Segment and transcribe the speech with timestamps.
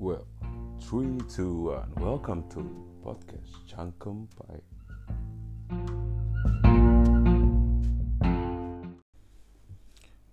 [0.00, 0.24] Well,
[0.80, 1.92] three, two, one.
[2.00, 2.64] Welcome to
[3.04, 4.56] podcast Cangkem Pai.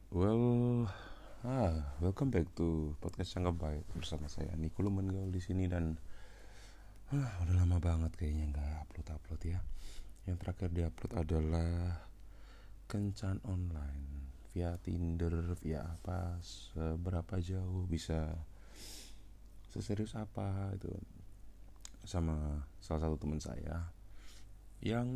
[0.08, 0.88] Well,
[1.44, 6.00] ah, welcome back to podcast Cangkem Pai bersama saya Niko Lumenggaul di sini dan
[7.12, 9.60] ah, udah lama banget kayaknya nggak upload upload ya.
[10.32, 12.08] Yang terakhir diupload adalah
[12.88, 18.32] kencan online via Tinder, via apa, seberapa jauh bisa
[19.78, 20.90] seserius apa itu
[22.08, 23.84] sama salah satu teman saya
[24.82, 25.08] yang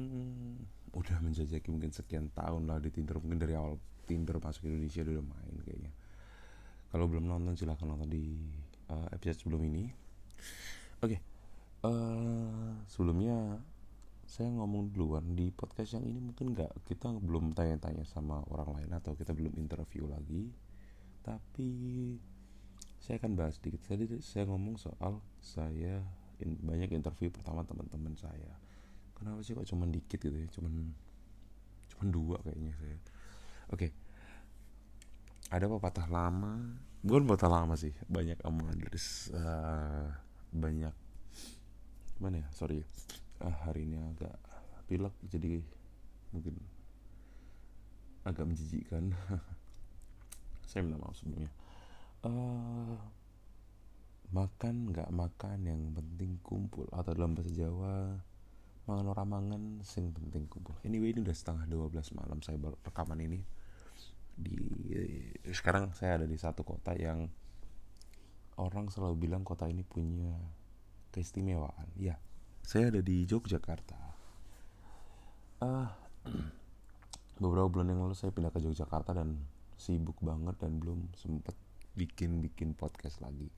[0.92, 3.80] udah menjajaki mungkin sekian tahun lah di Tinder mungkin dari awal
[4.10, 5.92] Tinder masuk Indonesia udah main kayaknya.
[6.92, 8.36] Kalau belum nonton silahkan nonton di
[8.92, 9.88] uh, episode sebelum ini.
[11.00, 11.20] Oke okay.
[11.88, 13.56] uh, eh, sebelumnya
[14.28, 18.92] saya ngomong duluan di podcast yang ini mungkin nggak kita belum tanya-tanya sama orang lain
[18.92, 20.52] atau kita belum interview lagi.
[21.24, 21.70] Tapi
[23.02, 23.82] saya akan bahas sedikit.
[23.82, 26.06] Tadi saya ngomong soal saya
[26.38, 28.54] in, banyak interview pertama teman-teman saya.
[29.18, 30.46] Kenapa sih kok cuman dikit gitu ya?
[30.54, 30.94] Cuman
[31.98, 32.98] cuman dua kayaknya saya.
[33.74, 33.90] Oke.
[33.90, 33.92] Okay.
[35.52, 39.00] ada pepatah lama bukan pepatah lama sih banyak dari
[39.36, 40.08] uh,
[40.54, 40.96] banyak
[42.22, 42.48] mana ya?
[42.54, 42.86] Sorry.
[43.42, 44.38] Uh, hari ini agak
[44.86, 45.66] pilek jadi
[46.30, 46.54] mungkin
[48.22, 49.18] agak menjijikkan.
[50.70, 51.52] Saya minta maaf sebelumnya
[52.26, 52.96] uh,
[54.32, 56.88] makan nggak makan yang penting kumpul.
[56.94, 58.16] Atau dalam bahasa Jawa
[58.90, 60.74] mangan orang mangan sing penting kumpul.
[60.82, 63.40] Anyway ini udah setengah 12 malam saya rekaman ini.
[64.36, 64.58] Di
[65.54, 67.30] sekarang saya ada di satu kota yang
[68.58, 70.34] orang selalu bilang kota ini punya
[71.14, 71.90] keistimewaan.
[71.98, 72.18] Ya
[72.66, 74.00] saya ada di Yogyakarta.
[75.62, 75.90] Uh,
[77.42, 79.42] beberapa bulan yang lalu saya pindah ke Yogyakarta dan
[79.78, 81.58] sibuk banget dan belum sempet
[81.96, 83.52] bikin bikin podcast lagi.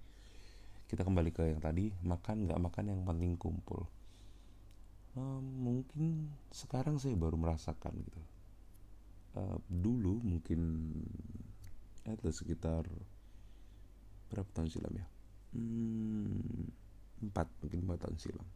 [0.90, 3.86] Kita kembali ke yang tadi makan nggak makan yang penting kumpul.
[5.14, 8.22] Uh, mungkin sekarang saya baru merasakan gitu.
[9.34, 10.90] Uh, dulu mungkin
[12.06, 12.86] ada sekitar
[14.30, 15.08] berapa tahun silam ya?
[15.54, 16.70] Hmm,
[17.30, 18.48] empat mungkin empat tahun silam.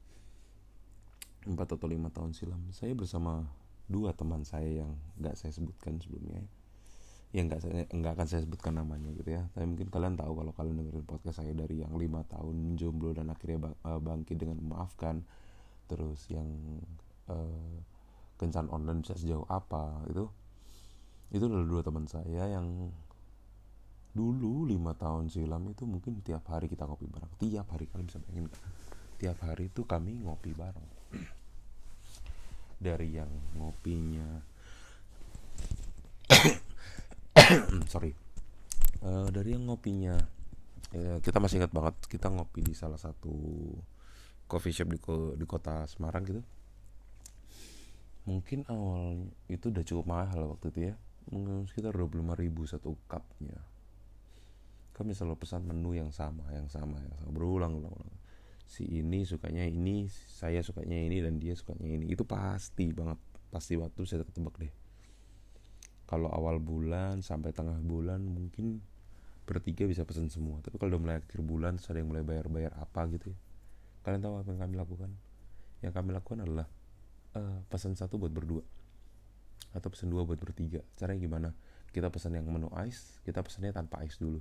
[1.45, 2.61] Empat atau lima tahun silam.
[2.73, 3.45] Saya bersama
[3.87, 4.91] dua teman saya yang
[5.21, 6.43] nggak saya sebutkan sebelumnya
[7.35, 9.43] yang nggak saya nggak akan saya sebutkan namanya gitu ya.
[9.51, 13.27] Tapi mungkin kalian tahu kalau kalian dengerin podcast saya dari yang lima tahun jomblo dan
[13.27, 15.23] akhirnya eh, bangkit dengan memaafkan.
[15.87, 16.47] Terus yang
[17.31, 17.75] uh,
[18.35, 20.27] kencan online bisa sejauh apa itu.
[21.31, 22.91] Itu adalah dua teman saya yang
[24.11, 27.31] dulu lima tahun silam itu mungkin tiap hari kita ngopi bareng.
[27.39, 28.51] Tiap hari kalian bisa bayangin
[29.17, 30.89] tiap hari itu kami ngopi bareng.
[32.77, 34.43] Dari yang ngopinya
[37.91, 38.11] sorry.
[38.99, 40.17] Uh, dari yang ngopinya
[40.91, 43.31] ya, kita masih ingat banget kita ngopi di salah satu
[44.49, 44.99] coffee shop di,
[45.37, 46.41] di kota Semarang gitu.
[48.27, 50.95] Mungkin awal itu udah cukup mahal waktu itu ya.
[51.31, 53.59] Mungkin sekitar 25 ribu satu cupnya.
[54.95, 57.31] Kami selalu pesan menu yang sama yang sama yang sama.
[57.31, 57.95] Berulang-ulang
[58.67, 62.11] si ini sukanya ini saya sukanya ini dan dia sukanya ini.
[62.11, 63.19] Itu pasti banget.
[63.47, 64.86] Pasti waktu saya ketebak deh
[66.07, 68.79] kalau awal bulan sampai tengah bulan mungkin
[69.43, 70.63] bertiga bisa pesan semua.
[70.63, 73.37] Tapi kalau udah mulai akhir bulan ada yang mulai bayar-bayar apa gitu ya.
[74.07, 75.11] Kalian tahu apa yang kami lakukan?
[75.83, 76.67] Yang kami lakukan adalah
[77.35, 78.63] uh, pesan satu buat berdua.
[79.75, 80.79] Atau pesan dua buat bertiga.
[80.95, 81.49] Caranya gimana?
[81.91, 84.39] Kita pesan yang menu ice kita pesannya tanpa ice dulu.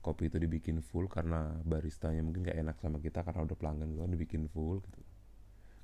[0.00, 4.08] Kopi itu dibikin full karena baristanya mungkin gak enak sama kita karena udah pelanggan kan
[4.08, 5.00] dibikin full gitu.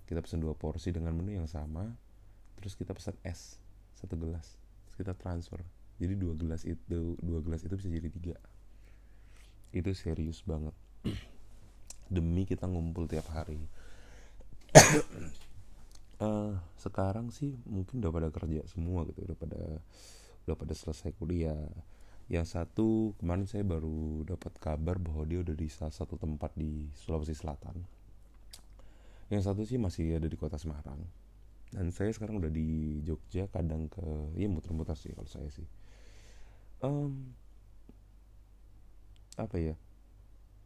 [0.09, 1.93] Kita pesan dua porsi dengan menu yang sama
[2.56, 3.64] terus kita pesan es
[4.05, 5.65] satu gelas terus kita transfer.
[5.97, 8.37] Jadi dua gelas itu dua gelas itu bisa jadi tiga.
[9.73, 10.77] Itu serius banget.
[12.15, 13.59] Demi kita ngumpul tiap hari.
[16.21, 16.55] Uh,
[16.85, 19.63] sekarang sih mungkin udah pada kerja semua gitu udah pada
[20.47, 21.59] udah pada selesai kuliah.
[22.29, 26.89] Yang satu kemarin saya baru dapat kabar bahwa dia udah di salah satu tempat di
[26.97, 27.85] Sulawesi Selatan.
[29.33, 31.24] Yang satu sih masih ada di kota Semarang
[31.75, 34.03] dan saya sekarang udah di Jogja kadang ke
[34.38, 35.67] ya muter-muter sih kalau saya sih.
[36.79, 37.35] Um,
[39.35, 39.75] apa ya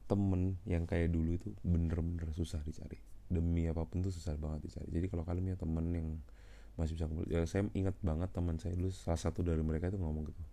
[0.05, 3.01] temen yang kayak dulu itu bener-bener susah dicari.
[3.29, 4.89] Demi apa pun tuh susah banget dicari.
[4.93, 6.09] Jadi kalau kalian punya temen yang
[6.77, 10.29] masih bisa ya saya ingat banget teman saya dulu salah satu dari mereka itu ngomong
[10.29, 10.45] gitu.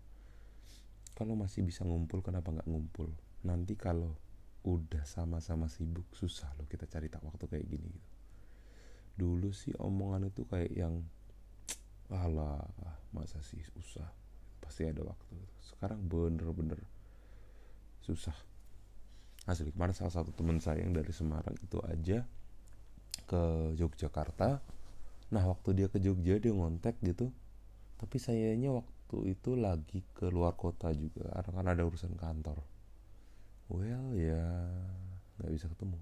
[1.19, 3.11] Kalau masih bisa ngumpul kenapa nggak ngumpul?
[3.43, 4.15] Nanti kalau
[4.63, 8.14] udah sama-sama sibuk susah loh kita cari tak waktu kayak gini gitu
[9.15, 11.03] dulu sih omongan itu kayak yang
[12.11, 12.61] alah
[13.15, 14.07] masa sih susah?
[14.59, 16.79] Pasti ada waktu sekarang bener-bener
[18.03, 18.35] susah.
[19.45, 22.25] Asli kemarin salah satu teman saya yang dari Semarang itu aja
[23.29, 23.43] ke
[23.77, 24.61] Yogyakarta.
[25.33, 27.29] Nah waktu dia ke Jogja dia ngontek gitu.
[28.01, 31.29] Tapi sayanya waktu itu lagi ke luar kota juga.
[31.29, 32.57] Karena kan ada urusan kantor.
[33.69, 34.45] Well ya
[35.37, 35.97] nggak bisa ketemu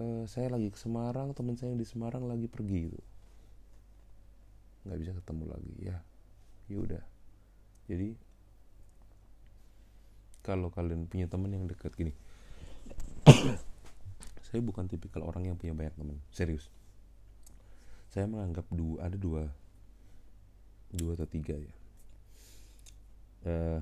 [0.00, 3.04] uh, saya lagi ke Semarang teman saya yang di Semarang lagi pergi gitu.
[4.88, 5.96] Nggak bisa ketemu lagi ya.
[6.68, 7.18] Yaudah
[7.88, 8.12] jadi
[10.44, 12.12] kalau kalian punya teman yang dekat gini.
[14.48, 16.68] Saya bukan tipikal orang yang punya banyak teman serius.
[18.08, 19.48] Saya menganggap dua ada dua.
[20.92, 21.74] Dua atau tiga ya.
[23.44, 23.80] Uh,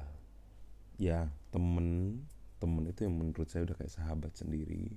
[0.98, 1.18] ya
[1.50, 2.18] temen
[2.58, 4.96] temen itu yang menurut saya udah kayak sahabat sendiri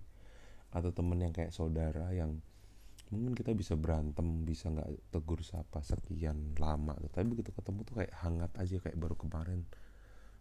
[0.70, 2.38] atau temen yang kayak saudara yang
[3.10, 8.14] mungkin kita bisa berantem bisa nggak tegur sapa sekian lama tapi begitu ketemu tuh kayak
[8.22, 9.66] hangat aja kayak baru kemarin.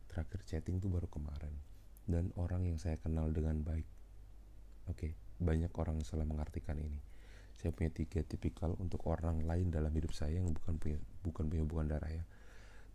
[0.09, 1.53] Terakhir chatting tuh baru kemarin.
[2.09, 3.85] Dan orang yang saya kenal dengan baik.
[4.89, 7.01] Oke okay, banyak orang yang salah mengartikan ini.
[7.59, 11.63] Saya punya tiga tipikal untuk orang lain dalam hidup saya yang bukan punya bukan punya
[11.65, 12.25] hubungan darah ya.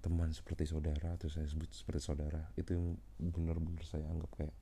[0.02, 2.42] Teman seperti saudara atau saya sebut seperti saudara.
[2.58, 4.56] Itu yang benar-benar saya anggap kayak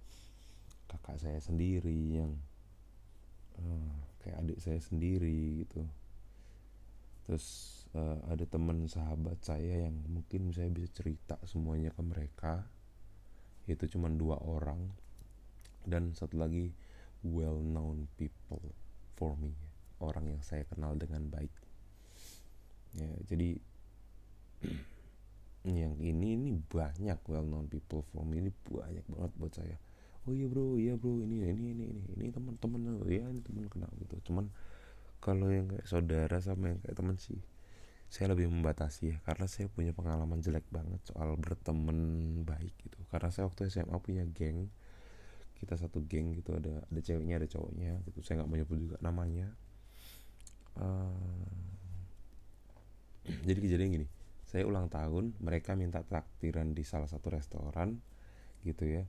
[0.91, 2.35] kakak saya sendiri yang
[3.61, 5.81] uh, kayak adik saya sendiri gitu.
[7.25, 7.45] Terus
[7.93, 12.65] uh, ada teman sahabat saya yang mungkin saya bisa cerita semuanya ke mereka.
[13.69, 14.91] Itu cuma dua orang.
[15.81, 16.73] Dan satu lagi
[17.25, 18.61] well known people
[19.17, 19.53] for me.
[20.01, 21.53] Orang yang saya kenal dengan baik.
[22.97, 23.57] Ya jadi
[25.81, 28.41] yang ini ini banyak well known people for me.
[28.41, 29.77] Ini banyak banget buat saya
[30.27, 30.77] oh iya bro.
[30.77, 31.21] Iya bro.
[31.23, 32.03] Ini ini ini ini.
[32.17, 34.15] Ini teman-teman ya ini teman kenal gitu.
[34.31, 34.49] Cuman
[35.21, 37.37] kalau yang kayak saudara sama yang kayak teman sih
[38.11, 39.17] saya lebih membatasi ya.
[39.25, 41.97] Karena saya punya pengalaman jelek banget soal berteman
[42.45, 42.99] baik gitu.
[43.09, 44.69] Karena saya waktu SMA punya geng.
[45.57, 46.53] Kita satu geng gitu.
[46.53, 48.19] Ada ada ceweknya ada cowoknya gitu.
[48.21, 49.47] Saya nggak mau nyebut juga namanya.
[50.77, 51.49] Uh,
[53.47, 54.07] jadi kejadian gini.
[54.45, 58.03] Saya ulang tahun mereka minta traktiran di salah satu restoran
[58.61, 59.07] gitu ya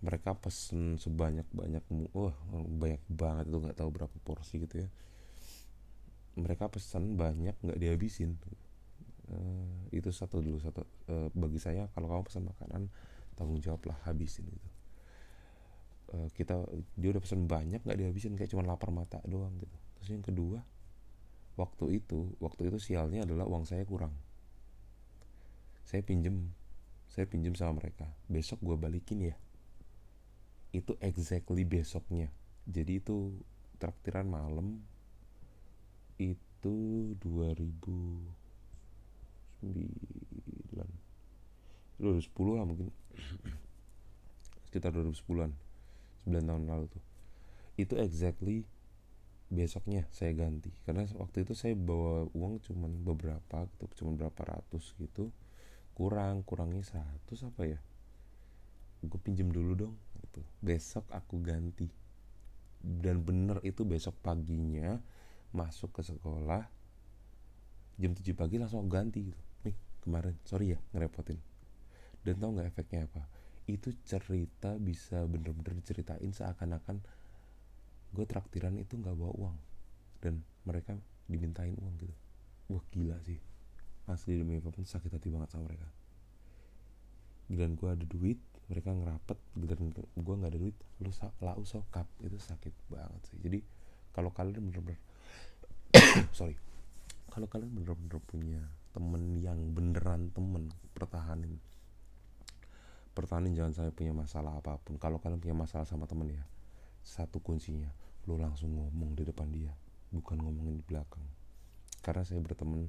[0.00, 1.84] mereka pesen sebanyak banyak
[2.16, 4.88] wah banyak banget itu nggak tahu berapa porsi gitu ya.
[6.40, 8.40] Mereka pesan banyak nggak dihabisin.
[9.30, 12.82] Uh, itu satu dulu satu uh, bagi saya kalau kamu pesan makanan
[13.38, 14.68] tanggung jawab lah habisin gitu.
[16.10, 16.64] Uh, kita
[16.98, 19.76] dia udah pesan banyak nggak dihabisin kayak cuma lapar mata doang gitu.
[20.00, 20.58] Terus yang kedua
[21.60, 24.16] waktu itu waktu itu sialnya adalah uang saya kurang.
[25.84, 26.56] Saya pinjem
[27.12, 28.08] saya pinjem sama mereka.
[28.26, 29.36] Besok gue balikin ya
[30.70, 32.30] itu exactly besoknya.
[32.70, 33.34] Jadi itu
[33.82, 34.78] traktiran malam
[36.20, 36.76] itu
[37.18, 38.30] 2009
[41.98, 42.88] 2010 lah mungkin.
[44.70, 45.50] Sekitar 2010an
[46.28, 47.02] 9 tahun lalu tuh.
[47.74, 48.62] Itu exactly
[49.50, 50.70] besoknya saya ganti.
[50.86, 55.34] Karena waktu itu saya bawa uang cuman beberapa gitu cuman berapa ratus gitu.
[55.98, 57.80] Kurang kurangnya 100 apa ya?
[59.02, 60.40] Gue pinjem dulu dong gitu.
[60.60, 61.88] besok aku ganti.
[62.80, 64.96] Dan bener itu besok paginya
[65.52, 66.64] masuk ke sekolah
[68.00, 69.40] jam 7 pagi langsung ganti gitu.
[69.68, 71.36] Nih kemarin sorry ya ngerepotin.
[72.24, 73.24] Dan tau nggak efeknya apa?
[73.68, 77.04] Itu cerita bisa bener-bener diceritain seakan-akan
[78.10, 79.56] gue traktiran itu nggak bawa uang.
[80.24, 80.96] Dan mereka
[81.28, 82.16] dimintain uang gitu.
[82.72, 83.38] Wah gila sih.
[84.08, 85.86] Asli demi apa pun sakit hati banget sama mereka.
[87.52, 90.76] Giliran gue ada duit mereka ngerapet giliran gue nggak ada duit.
[91.02, 91.10] Lu
[91.42, 92.06] lau sokap.
[92.22, 93.38] Itu sakit banget sih.
[93.42, 93.58] Jadi
[94.14, 95.02] kalau kalian bener-bener
[96.38, 96.54] sorry.
[97.34, 98.62] Kalau kalian bener-bener punya
[98.94, 101.58] temen yang beneran temen pertahanin.
[103.10, 104.94] Pertahanin jangan sampai punya masalah apa pun.
[105.02, 106.46] Kalau kalian punya masalah sama temen ya
[107.02, 107.90] satu kuncinya
[108.28, 109.74] lo langsung ngomong di depan dia.
[110.14, 111.26] Bukan ngomongin di belakang.
[112.06, 112.86] Karena saya berteman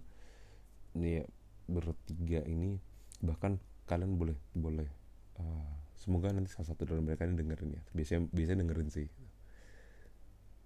[0.93, 1.25] ya
[1.65, 2.77] bertiga ini
[3.23, 3.57] bahkan
[3.87, 5.00] kalian boleh boleh
[5.41, 5.65] uh,
[5.97, 7.81] semoga nanti salah satu dari mereka ini dengerin ya.
[7.97, 9.07] Biasanya biasanya dengerin sih.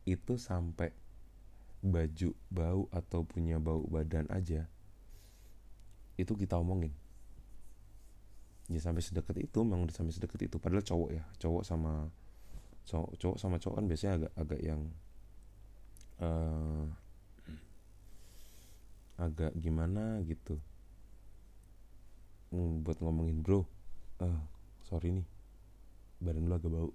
[0.03, 0.91] Itu sampai
[1.79, 4.65] baju bau atau punya bau badan aja
[6.15, 6.91] itu kita omongin.
[8.65, 10.57] Ya sampai sedekat itu memang sampai sedekat itu.
[10.57, 12.09] Padahal cowok ya cowok sama
[12.85, 14.81] cowok cowok sama cowok kan biasanya agak agak yang
[16.23, 16.85] uh,
[19.19, 20.57] agak gimana gitu.
[22.49, 23.67] Hmm, buat ngomongin bro
[24.23, 24.41] uh,
[24.85, 25.27] sorry nih.
[26.21, 26.89] Badan lu agak bau.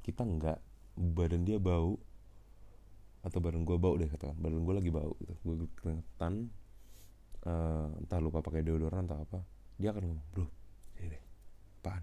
[0.00, 0.58] Kita enggak
[0.94, 1.98] badan dia bau
[3.22, 4.38] atau badan gue bau deh katakan.
[4.38, 5.34] Badan gue lagi bau gitu.
[5.42, 6.48] Gue keringetan
[7.44, 9.38] uh, entah lupa pakai deodoran atau apa.
[9.78, 10.46] Dia akan ngomong bro
[10.98, 11.22] ini deh.
[11.82, 12.02] Apaan?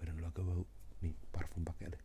[0.00, 0.64] Badan lo agak bau.
[1.04, 2.02] Nih parfum pakai deh.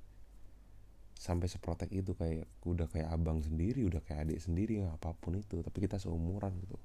[1.18, 5.64] Sampai seprotek itu kayak udah kayak abang sendiri udah kayak adik sendiri apa pun itu.
[5.64, 6.78] Tapi kita seumuran gitu.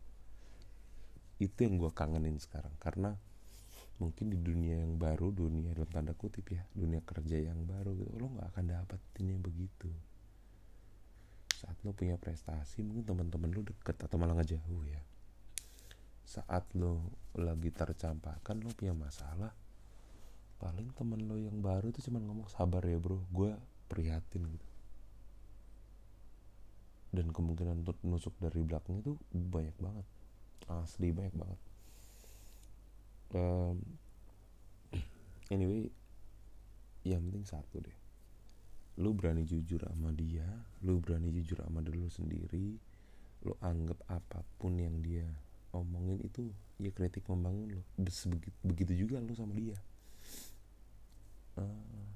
[1.42, 2.72] Itu yang gue kangenin sekarang.
[2.78, 3.18] Karena
[4.02, 8.10] mungkin di dunia yang baru dunia dalam tanda kutip ya dunia kerja yang baru gitu
[8.18, 9.86] lo nggak akan dapetin yang begitu.
[11.54, 14.98] Saat lo punya prestasi mungkin teman-teman lo deket atau malah ngejauh ya.
[16.26, 19.54] Saat lo lagi tercampakkan lo punya masalah
[20.58, 23.54] paling temen lo yang baru itu cuma ngomong sabar ya bro gue
[23.86, 24.68] prihatin gitu.
[27.14, 30.06] Dan kemungkinan untuk nusuk dari belakang itu banyak banget
[30.70, 31.71] asli banyak banget
[33.34, 33.76] um,
[35.52, 35.88] anyway
[37.02, 37.98] yang penting satu deh.
[39.00, 40.44] Lu berani jujur sama dia
[40.84, 42.76] lu berani jujur sama diri lu sendiri
[43.42, 45.26] lu anggap apa pun yang dia
[45.74, 49.78] omongin itu ya kritik membangun lo begitu, begitu juga lu sama dia.
[51.52, 52.06] Uh,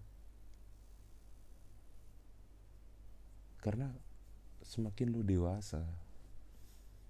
[3.61, 3.90] karena
[4.62, 5.82] semakin lu dewasa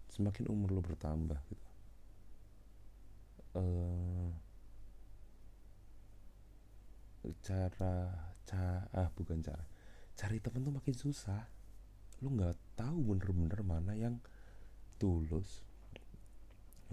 [0.08, 1.65] semakin umur lu bertambah gitu
[3.56, 4.28] uh,
[7.42, 8.12] cara
[8.46, 9.64] cara ah bukan cara.
[10.16, 11.44] Cari temen tuh makin susah.
[12.24, 14.16] Lu nggak tahu bener-bener mana yang
[14.96, 15.64] tulus.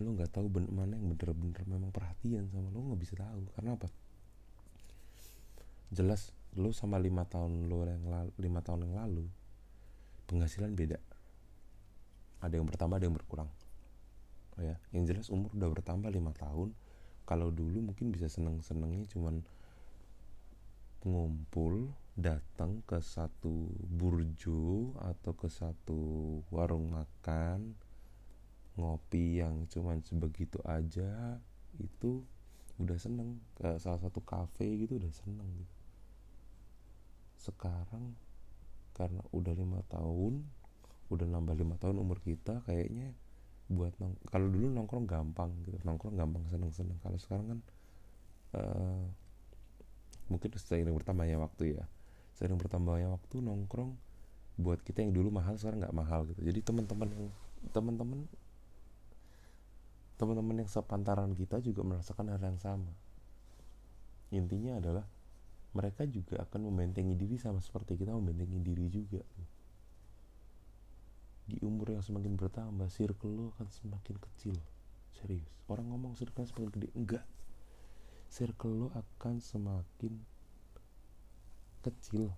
[0.02, 3.44] Lu nggak tahu bener mana yang bener-bener memang perhatian sama lu nggak bisa tahu.
[3.56, 3.88] Karena apa?
[5.94, 9.26] Jelas lu sama lima tahun lu yang lalu lima tahun yang lalu
[10.28, 11.00] penghasilan beda.
[12.44, 13.48] Ada yang bertambah ada yang berkurang
[14.62, 16.76] ya yang jelas umur udah bertambah lima tahun.
[17.24, 19.40] Kalau dulu mungkin bisa seneng senengnya cuman
[21.04, 26.02] ngumpul datang ke satu burjo atau ke satu
[26.54, 27.74] warung makan
[28.76, 31.40] ngopi yang cuman sebegitu aja
[31.80, 32.22] itu
[32.78, 33.40] udah seneng.
[33.56, 35.76] Ke salah satu kafe gitu udah seneng gitu.
[37.40, 38.14] Sekarang
[38.94, 40.46] karena udah lima tahun
[41.10, 43.14] udah nambah lima tahun umur kita kayaknya
[43.72, 47.60] buat nong kalau dulu nongkrong gampang gitu nongkrong gampang seneng seneng kalau sekarang kan
[48.60, 49.04] uh,
[50.32, 51.86] mungkin seiring bertambahnya waktu ya.
[52.38, 53.94] Seiring bertambahnya waktu nongkrong
[54.58, 56.42] buat kita yang dulu mahal sekarang nggak mahal gitu.
[56.46, 57.28] Jadi teman-teman yang
[57.74, 58.20] teman-teman
[60.18, 62.92] teman-teman yang sepantaran kita juga merasakan hal yang sama.
[64.34, 65.06] Intinya adalah
[65.74, 69.22] mereka juga akan membentengi diri sama seperti kita membentengi diri juga
[71.44, 74.56] di umur yang semakin bertambah circle lo akan semakin kecil.
[75.12, 75.48] Serius.
[75.68, 76.90] Orang ngomong circle semakin gede.
[76.96, 77.26] Enggak.
[78.32, 80.14] Circle lo akan semakin
[81.84, 82.32] kecil.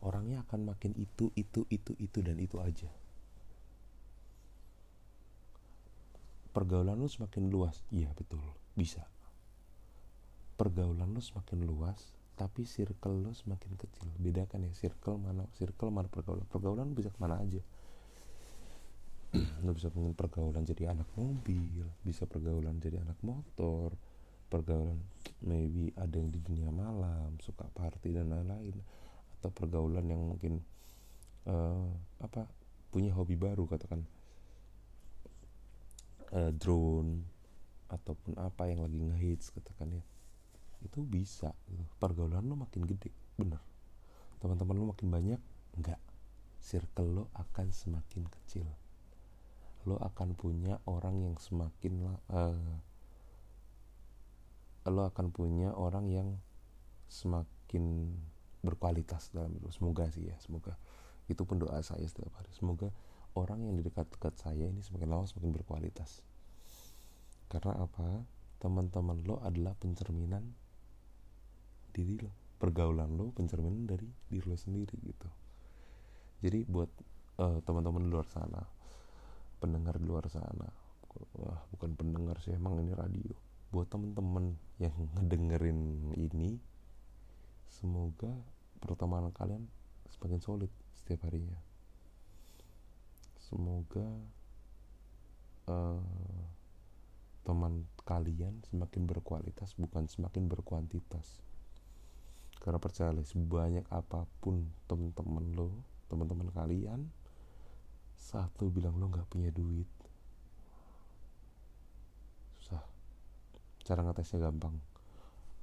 [0.00, 2.88] Orangnya akan makin itu itu itu itu dan itu aja.
[6.56, 7.84] Pergaulan lo semakin luas.
[7.92, 8.40] Iya betul.
[8.72, 9.04] Bisa.
[10.56, 14.08] Pergaulan lo semakin luas tapi circle lo semakin kecil.
[14.16, 16.48] Bedakan ya circle mana circle mana pergaulan.
[16.48, 17.60] Pergaulan bisa ke mana aja.
[19.68, 23.94] Lo bisa pergaulan jadi anak mobil bisa pergaulan jadi anak motor
[24.50, 24.98] pergaulan
[25.46, 28.80] maybe ada yang di dunia malam suka party dan lain-lain.
[29.36, 30.64] Atau pergaulan yang mungkin
[31.44, 31.92] uh,
[32.24, 32.48] apa
[32.88, 34.00] punya hobi baru katakan.
[36.30, 37.26] Uh, drone
[37.90, 40.02] ataupun apa yang lagi ngehits katakan ya
[40.84, 41.52] itu bisa.
[42.00, 43.60] Pergaulan lo makin gede bener.
[44.40, 45.40] Teman-teman lo makin banyak
[45.76, 46.00] enggak.
[46.60, 48.66] Circle lo akan semakin kecil.
[49.88, 52.76] Lo akan punya orang yang semakin uh,
[54.88, 56.28] lo akan punya orang yang
[57.08, 58.16] semakin
[58.60, 60.76] berkualitas dalam itu semoga sih ya semoga.
[61.28, 62.52] Itu pun doa saya setiap hari.
[62.52, 62.92] Semoga
[63.36, 66.24] orang yang di dekat-dekat saya ini semakin lama semakin berkualitas.
[67.50, 68.24] Karena apa?
[68.60, 70.44] Teman-teman lo adalah pencerminan
[71.90, 72.30] diri lo
[72.60, 75.28] pergaulan lo pencerminan dari diri lo sendiri gitu.
[76.40, 76.90] Jadi buat
[77.40, 78.60] uh, teman-teman luar sana
[79.60, 80.68] pendengar di luar sana
[81.36, 83.34] wah bukan pendengar sih emang ini radio.
[83.70, 86.58] Buat teman-teman yang ngedengerin ini
[87.70, 88.30] semoga
[88.80, 89.68] pertemanan kalian
[90.10, 91.58] semakin solid setiap harinya.
[93.40, 94.06] Semoga
[95.66, 96.02] uh,
[97.42, 101.40] teman kalian semakin berkualitas bukan semakin berkuantitas
[102.60, 105.72] karena percaya sebanyak apa pun temen-temen lo
[106.12, 107.08] teman-teman kalian
[108.20, 109.88] satu bilang lo nggak punya duit.
[112.60, 112.84] Susah.
[113.80, 114.76] Cara ngetesnya gampang.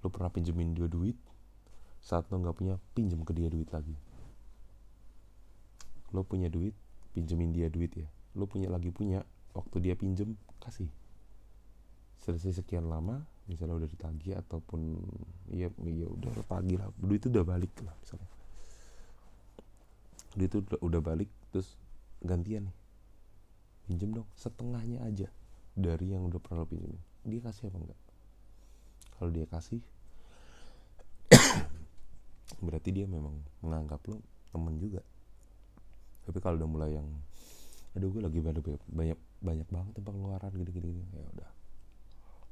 [0.01, 1.15] Lo pernah pinjemin dia duit
[2.01, 3.93] saat lo nggak punya pinjem ke dia duit lagi.
[6.11, 6.73] Lo punya duit
[7.13, 8.09] pinjemin dia duit ya.
[8.33, 9.21] Lo punya lagi punya
[9.53, 10.89] waktu dia pinjem kasih.
[12.25, 14.99] Selesai sekian lama misalnya udah ditagih ataupun
[15.51, 16.91] ya ya udah tagih lah.
[16.99, 18.29] Duit itu udah balik lah misalnya.
[20.35, 21.79] Duit itu udah, udah balik terus
[22.21, 22.77] gantian nih.
[23.87, 25.31] Pinjem dong setengahnya aja
[25.71, 26.99] dari yang udah pernah lo pinjemin.
[27.23, 27.99] Dia kasih apa enggak?
[29.17, 29.81] Kalau dia kasih
[32.65, 34.19] berarti dia memang menganggap lo
[34.51, 34.99] temen juga.
[36.27, 37.07] Tapi kalau udah mulai yang
[37.95, 38.61] aduh gue lagi banyak
[38.93, 41.56] banyak banyak banget pengeluaran gini gini gini ya udah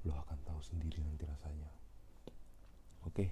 [0.05, 1.69] lo akan tahu sendiri nanti rasanya.
[3.05, 3.25] Oke?
[3.25, 3.29] Okay.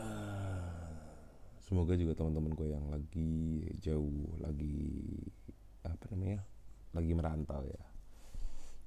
[0.00, 0.92] uh,
[1.60, 4.76] semoga juga teman-teman gue yang lagi jauh lagi
[5.84, 6.40] apa namanya
[6.92, 7.82] lagi merantau ya.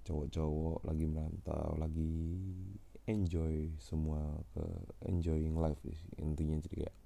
[0.06, 2.14] Cowok-cowok lagi merantau lagi
[3.06, 4.22] enjoy semua
[4.54, 4.66] ke
[5.10, 6.98] enjoying life sih intinya jadi kayak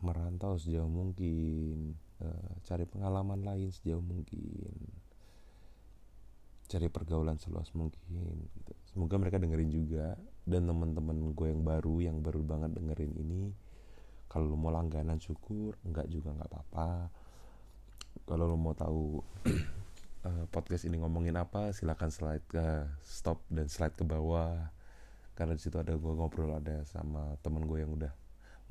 [0.00, 4.72] merantau sejauh mungkin uh, cari pengalaman lain sejauh mungkin
[6.70, 8.72] cari pergaulan seluas mungkin gitu.
[8.86, 10.14] semoga mereka dengerin juga.
[10.46, 13.50] Dan teman-teman gue yang baru yang baru banget dengerin ini
[14.30, 17.10] kalau lo mau langganan syukur enggak juga nggak apa-apa.
[18.30, 19.18] Kalau lo mau tahu
[20.22, 24.70] uh, podcast ini ngomongin apa silakan slide ke stop dan slide ke bawah.
[25.34, 28.12] Karena di situ ada gue ngobrol ada sama temen gue yang udah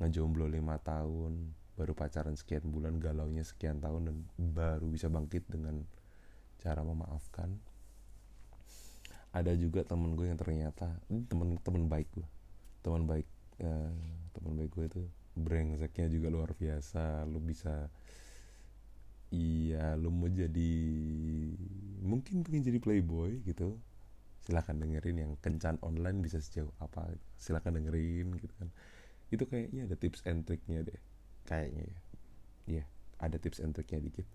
[0.00, 5.84] ngejomblo lima tahun baru pacaran sekian bulan galaunya sekian tahun dan baru bisa bangkit dengan
[6.60, 7.56] cara memaafkan
[9.30, 12.28] ada juga temen gue yang ternyata temen temen baik gue.
[12.82, 13.26] Teman baik
[13.62, 13.94] uh,
[14.34, 15.02] teman baik gue itu
[15.38, 17.24] brengseknya juga luar biasa.
[17.30, 17.86] Lu bisa
[19.30, 20.74] iya lu mau jadi
[22.02, 23.78] mungkin pengen jadi playboy gitu.
[24.42, 28.68] Silahkan dengerin yang kencan online bisa sejauh apa silahkan dengerin gitu kan.
[29.30, 30.98] Itu kayaknya ada tips and triknya deh
[31.46, 31.98] kayaknya ya.
[32.66, 32.84] Iya
[33.22, 34.26] ada tips and triknya dikit.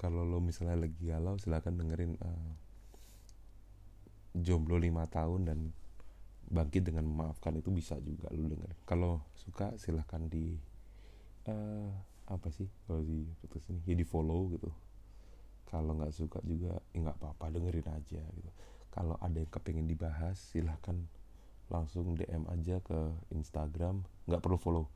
[0.00, 2.52] Kalau lo misalnya lagi galau silahkan dengerin uh,
[4.42, 5.58] jomblo lima tahun dan
[6.46, 8.70] bangkit dengan memaafkan itu bisa juga lu denger.
[8.86, 10.54] Kalau suka silahkan di
[11.50, 11.90] uh,
[12.26, 14.70] apa sih kalau di podcast ini ya di follow gitu.
[15.66, 18.50] Kalau nggak suka juga ya nggak apa-apa dengerin aja gitu.
[18.94, 20.96] Kalau ada yang kepengen dibahas silahkan
[21.66, 24.06] langsung DM aja ke Instagram.
[24.30, 24.86] Nggak perlu follow.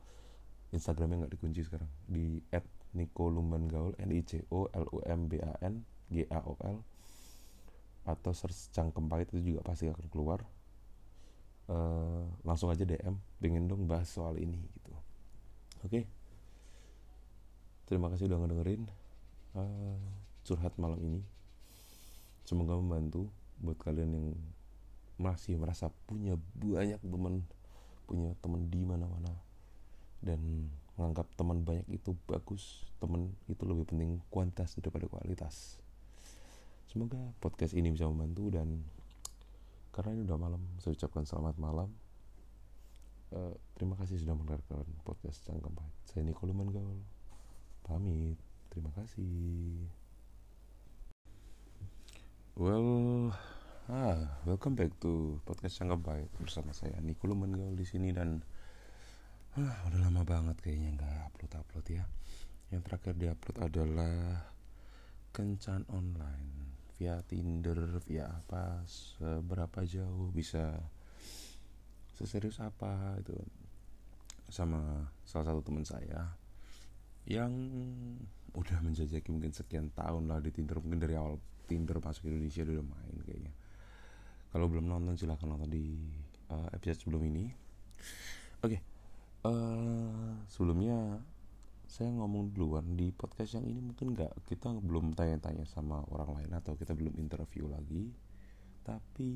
[0.71, 1.91] Instagramnya nggak dikunci sekarang.
[2.07, 2.63] Di at
[2.95, 6.39] Nico Lumban Gaul N I C O L U M B A N G A
[6.47, 6.79] O L
[8.05, 10.41] atau search cangkem pahit itu juga pasti akan keluar.
[11.71, 14.91] Uh, langsung aja DM pengen dong bahas soal ini gitu.
[15.85, 15.87] Oke.
[15.87, 16.03] Okay?
[17.91, 18.87] terima kasih udah ngedengerin
[19.59, 19.99] uh,
[20.47, 21.19] curhat malam ini.
[22.47, 23.27] Semoga membantu
[23.59, 24.27] buat kalian yang
[25.19, 27.43] masih merasa punya banyak teman
[28.07, 29.35] punya teman di mana-mana.
[30.23, 35.80] Dan menganggap teman banyak itu bagus teman itu lebih penting kuantitas daripada kualitas
[36.91, 38.83] Semoga podcast ini bisa membantu dan
[39.95, 41.87] karena ini udah malam, saya ucapkan selamat malam.
[43.31, 45.95] Uh, terima kasih sudah mendengarkan podcast Cangkem Pahit.
[46.03, 46.99] Saya Niko Luman Gaul.
[47.87, 48.35] Pamit.
[48.67, 49.87] Terima kasih.
[52.59, 53.31] Well,
[53.87, 58.43] ah, welcome back to podcast Cangkem Pahit bersama saya Niko Luman Gaul di sini dan
[59.55, 62.03] ah, udah lama banget kayaknya nggak upload upload ya.
[62.67, 64.43] Yang terakhir diupload adalah
[65.31, 70.77] kencan online via Tinder via apa seberapa jauh bisa
[72.13, 73.33] seserius apa itu
[74.53, 76.29] sama salah satu teman saya
[77.25, 77.49] yang
[78.53, 82.85] udah menjajaki mungkin sekian tahun lah di Tinder mungkin dari awal Tinder masuk Indonesia udah
[82.85, 83.53] main kayaknya
[84.53, 85.97] kalau belum nonton silahkan nonton di
[86.53, 87.49] uh, episode sebelum ini
[88.61, 88.79] oke okay.
[89.49, 91.17] uh, eh, sebelumnya
[91.91, 96.51] saya ngomong duluan di podcast yang ini mungkin nggak kita belum tanya-tanya sama orang lain
[96.55, 98.07] atau kita belum interview lagi.
[98.87, 99.31] Tapi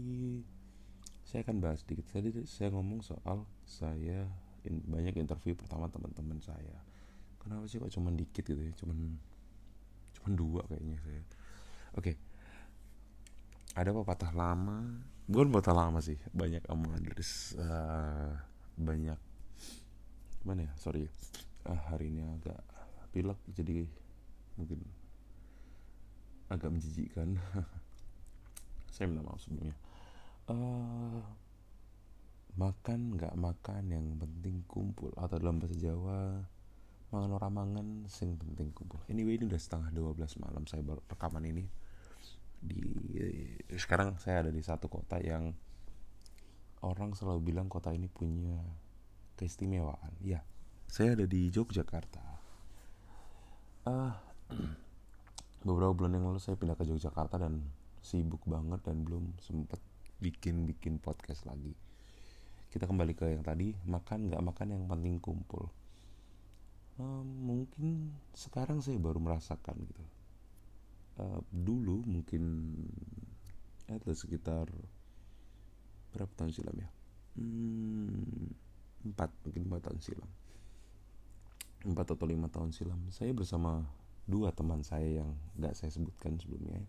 [1.28, 2.08] saya akan bahas sedikit.
[2.08, 4.24] Tadi saya ngomong soal saya
[4.64, 6.80] in, banyak interview pertama teman-teman saya.
[7.44, 8.72] Kenapa sih kok cuma dikit gitu ya?
[8.80, 9.20] Cuman
[10.16, 11.22] cuman dua kayaknya saya.
[12.00, 12.00] Oke.
[12.00, 12.16] Okay.
[13.76, 15.04] ada pepatah lama?
[15.28, 16.16] Bukan pepatah lama sih.
[16.32, 16.64] Banyak
[17.04, 17.26] dari
[17.60, 18.32] uh,
[18.80, 19.20] banyak
[20.48, 20.74] mana ya?
[20.80, 21.04] Sorry
[21.66, 22.62] ah, hari ini agak
[23.10, 23.88] pilek jadi
[24.56, 24.80] mungkin
[26.50, 27.42] agak menjijikkan.
[28.94, 29.76] Saya minta maaf sebelumnya.
[30.46, 31.20] Uh,
[32.56, 35.12] makan nggak makan yang penting kumpul.
[35.18, 36.40] Atau dalam bahasa Jawa
[37.14, 39.02] mangan orang mangan sing penting kumpul.
[39.10, 41.66] Anyway ini udah setengah 12 malam saya baru rekaman ini.
[42.62, 42.82] Di
[43.76, 45.54] sekarang saya ada di satu kota yang
[46.86, 48.62] orang selalu bilang kota ini punya
[49.36, 50.14] keistimewaan.
[50.22, 50.46] Ya
[50.90, 52.24] saya ada di Yogyakarta.
[53.86, 54.14] Uh,
[55.66, 57.62] beberapa bulan yang lalu saya pindah ke Yogyakarta dan
[58.02, 59.82] sibuk banget dan belum sempet
[60.22, 61.74] bikin bikin podcast lagi.
[62.70, 65.70] Kita kembali ke yang tadi makan nggak makan yang penting kumpul.
[66.96, 70.04] Uh, mungkin sekarang saya baru merasakan gitu.
[71.16, 72.76] Uh, dulu mungkin
[73.88, 74.68] ada sekitar
[76.16, 76.90] berapa tahun silam ya?
[77.36, 78.48] Hmm,
[79.04, 80.32] empat mungkin empat tahun silam
[81.86, 83.00] empat atau lima tahun silam.
[83.14, 83.86] Saya bersama
[84.26, 86.82] dua teman saya yang nggak saya sebutkan sebelumnya.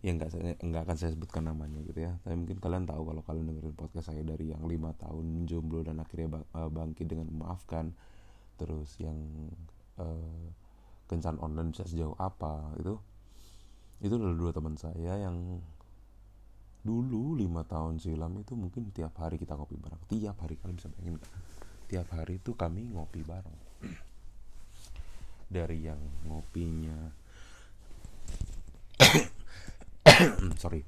[0.00, 2.16] Yang nggak saya nggak akan saya sebutkan namanya gitu ya.
[2.24, 6.00] Tapi mungkin kalian tahu kalau kalian dengerin podcast saya dari yang lima tahun jomblo dan
[6.00, 7.92] akhirnya eh, bangkit dengan memaafkan.
[8.56, 9.20] Terus yang
[10.00, 10.48] uh,
[11.12, 12.96] kencan online bisa sejauh apa itu.
[14.00, 15.60] Itu adalah dua teman saya yang
[16.80, 20.00] dulu lima tahun silam itu mungkin tiap hari kita ngopi bareng.
[20.08, 21.20] Tiap hari kalian bisa bayangin
[21.86, 23.65] tiap hari itu kami ngopi bareng
[25.46, 26.98] dari yang ngopinya.
[30.62, 30.82] Sorry.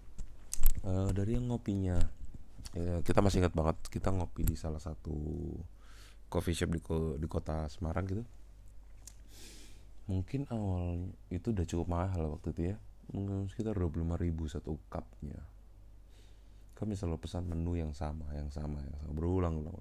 [0.82, 1.98] Uh, dari yang ngopinya.
[2.76, 5.16] Ya, kita masih ingat banget kita ngopi di salah satu
[6.28, 6.80] coffee shop di,
[7.18, 8.24] di kota Semarang gitu.
[10.08, 12.76] Mungkin awal itu udah cukup mahal waktu itu ya.
[13.12, 15.40] Mungkin sekitar 25 ribu satu cupnya.
[16.76, 19.10] Kami selalu pesan menu yang sama yang sama yang sama.
[19.16, 19.74] Berulang-ulang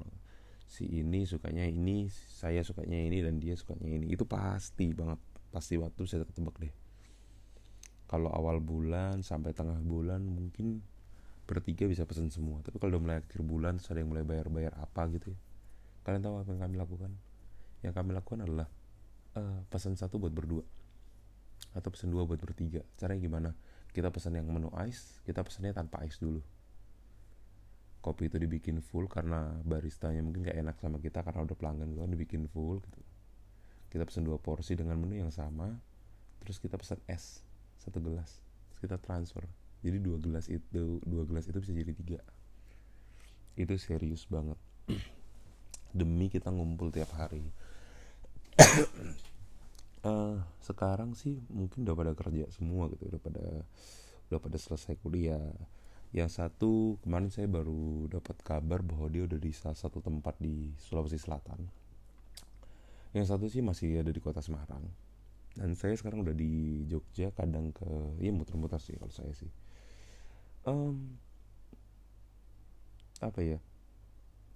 [0.67, 4.11] si ini sukanya ini saya sukanya ini dan dia sukanya ini.
[4.11, 5.17] Itu pasti banget.
[5.49, 6.73] Pasti waktu saya ketebak deh.
[8.07, 10.83] Kalau awal bulan sampai tengah bulan mungkin
[11.47, 12.59] bertiga bisa pesan semua.
[12.61, 15.39] Tapi kalau udah mulai akhir bulan terus yang mulai bayar-bayar apa gitu ya.
[16.03, 17.11] Kalian tahu apa yang kami lakukan?
[17.83, 18.67] Yang kami lakukan adalah
[19.39, 20.63] uh, pesan satu buat berdua.
[21.75, 22.83] Atau pesan dua buat bertiga.
[22.99, 23.49] Caranya gimana?
[23.95, 26.43] Kita pesan yang menu ice kita pesannya tanpa ice dulu
[28.07, 32.07] kopi itu dibikin full karena baristanya mungkin gak enak sama kita karena udah pelanggan kan
[32.07, 33.03] dibikin full gitu.
[33.91, 35.75] Kita pesan dua porsi dengan menu yang sama
[36.39, 37.43] terus kita pesan es
[37.75, 38.39] satu gelas
[38.71, 39.43] terus kita transfer.
[39.83, 42.19] Jadi dua gelas itu dua gelas itu bisa jadi tiga.
[43.59, 44.55] Itu serius banget.
[45.97, 47.43] Demi kita ngumpul tiap hari.
[50.07, 53.45] Uh, sekarang sih mungkin udah pada kerja semua gitu udah pada
[54.31, 55.43] udah pada selesai kuliah
[56.15, 60.71] yang satu kemarin saya baru dapat kabar bahwa dia udah di salah satu tempat di
[60.79, 61.67] Sulawesi Selatan.
[63.11, 64.87] Yang satu sih masih ada di kota Semarang.
[65.57, 67.87] Dan saya sekarang udah di Jogja kadang ke
[68.23, 69.51] ya muter-muter sih kalau saya sih.
[70.63, 71.17] Um,
[73.19, 73.57] apa ya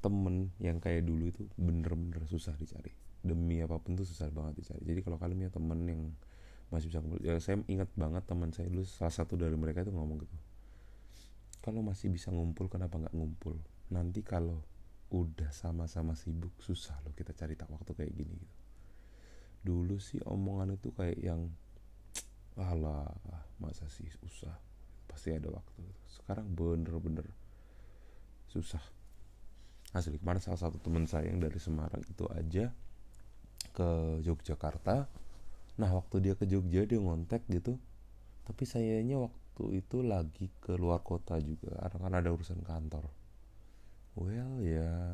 [0.03, 2.95] temen yang kayak dulu itu bener-bener susah dicari.
[3.21, 4.81] Demi apa pun tuh susah banget dicari.
[4.87, 6.01] Jadi kalau kalian punya temen yang
[6.71, 10.23] masih bisa ya saya ingat banget teman saya dulu salah satu dari mereka itu ngomong
[10.23, 10.35] gitu
[11.61, 13.53] kalau masih bisa ngumpul kenapa nggak ngumpul?
[13.93, 14.65] Nanti kalau
[15.13, 18.57] udah sama-sama sibuk susah loh kita cari tak waktu kayak gini gitu.
[19.61, 21.53] Dulu sih omongan itu kayak yang
[22.57, 23.05] alah
[23.61, 24.57] masa sih susah?
[25.05, 27.29] Pasti ada waktu sekarang bener-bener
[28.49, 28.81] susah.
[29.91, 32.71] Asli kemarin salah satu teman saya yang dari Semarang itu aja
[33.75, 33.89] ke
[34.23, 35.11] Yogyakarta.
[35.77, 37.75] Nah waktu dia ke Jogja dia ngontek gitu.
[38.47, 43.03] Tapi sayanya waktu waktu itu lagi ke luar kota juga karena kan ada urusan kantor.
[44.15, 45.11] Well ya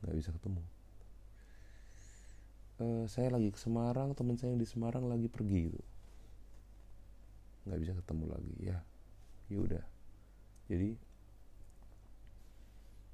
[0.00, 0.64] nggak bisa ketemu.
[2.78, 5.84] Uh, saya lagi ke Semarang teman saya yang di Semarang lagi pergi gitu.
[7.68, 8.78] Nggak bisa ketemu lagi ya.
[9.52, 9.84] Ya udah.
[10.72, 10.96] Jadi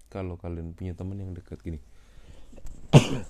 [0.07, 1.83] kalau kalian punya teman yang dekat gini.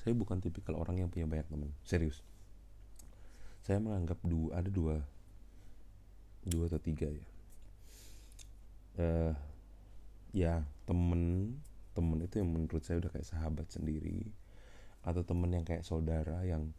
[0.00, 2.24] Saya bukan tipikal orang yang punya banyak teman serius.
[3.60, 5.04] Saya menganggap dua ada dua
[6.46, 7.26] dua atau tiga ya.
[9.00, 9.34] Uh,
[10.30, 11.54] ya temen
[11.92, 14.28] temen itu yang menurut saya udah kayak sahabat sendiri.
[15.04, 16.72] Atau temen yang kayak saudara yang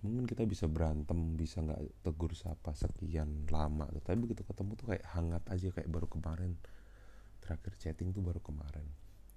[0.00, 3.88] mungkin kita bisa berantem bisa nggak tegur sapa sekian lama.
[4.04, 6.56] Tapi begitu ketemu tuh kayak hangat aja kayak baru kemarin.
[7.40, 8.84] Terakhir chatting tuh baru kemarin.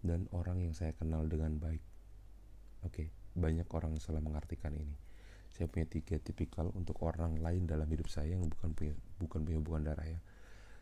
[0.04, 1.84] Dan orang yang saya kenal dengan baik.
[2.84, 3.08] Oke okay,
[3.40, 5.13] banyak orang yang salah mengartikan ini
[5.54, 9.58] saya punya tiga tipikal untuk orang lain dalam hidup saya yang bukan punya bukan punya
[9.62, 10.18] hubungan darah ya.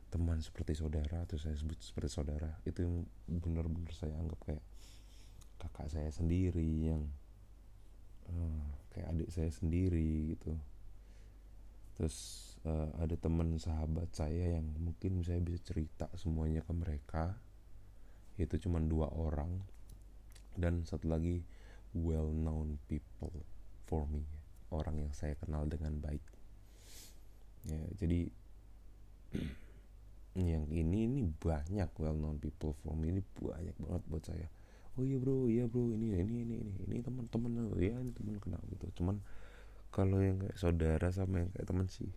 [0.08, 4.64] Teman seperti saudara atau saya sebut seperti saudara itu yang benar-benar saya anggap kayak
[5.60, 7.04] kakak saya sendiri yang
[8.32, 8.64] uh,
[8.96, 10.56] kayak adik saya sendiri gitu.
[12.00, 12.16] Terus
[12.64, 17.36] uh, ada teman sahabat saya yang mungkin saya bisa cerita semuanya ke mereka.
[18.40, 19.52] Itu cuma dua orang.
[20.56, 21.44] Dan satu lagi
[21.92, 23.36] well known people
[23.84, 24.41] for me
[24.72, 26.24] orang yang saya kenal dengan baik.
[27.68, 28.32] Ya jadi
[30.52, 33.12] yang ini ini banyak well known people me.
[33.12, 34.48] Ini banyak banget buat saya.
[35.00, 38.60] Oh iya bro iya bro ini ini ini ini ini teman-teman ya ini teman kenal
[38.72, 38.88] gitu.
[39.00, 39.24] Cuman
[39.92, 42.12] kalau yang kayak saudara sama yang kayak teman sih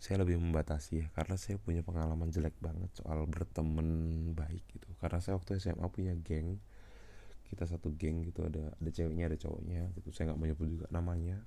[0.00, 3.86] saya lebih membatasi ya karena saya punya pengalaman jelek banget soal berteman
[4.32, 4.88] baik gitu.
[4.98, 6.58] Karena saya waktu SMA punya geng
[7.50, 10.08] kita satu geng gitu ada ada ceweknya ada cowoknya gitu.
[10.14, 11.42] Saya nggak menyebut juga namanya